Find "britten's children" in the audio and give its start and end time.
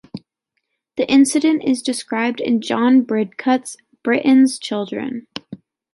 4.01-5.27